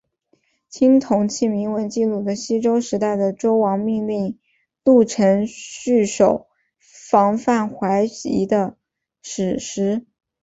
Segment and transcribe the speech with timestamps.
[0.67, 4.39] 青铜器铭文记录了西周时代的周王命令
[4.83, 6.47] 录伯戍守
[6.79, 8.77] 防范淮夷的
[9.21, 10.07] 史实。